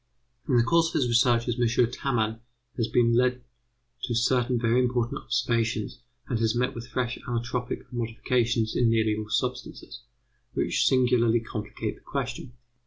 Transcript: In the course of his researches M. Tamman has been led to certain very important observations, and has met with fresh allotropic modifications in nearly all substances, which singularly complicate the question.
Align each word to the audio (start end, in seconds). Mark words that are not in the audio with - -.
In 0.49 0.57
the 0.57 0.63
course 0.63 0.87
of 0.87 0.93
his 0.93 1.07
researches 1.07 1.59
M. 1.59 1.91
Tamman 1.91 2.39
has 2.75 2.87
been 2.87 3.13
led 3.13 3.43
to 4.05 4.15
certain 4.15 4.57
very 4.59 4.79
important 4.79 5.21
observations, 5.21 5.99
and 6.27 6.39
has 6.39 6.55
met 6.55 6.73
with 6.73 6.87
fresh 6.87 7.19
allotropic 7.27 7.85
modifications 7.91 8.75
in 8.75 8.89
nearly 8.89 9.15
all 9.15 9.29
substances, 9.29 9.99
which 10.55 10.87
singularly 10.87 11.39
complicate 11.39 11.93
the 11.97 12.01
question. 12.01 12.53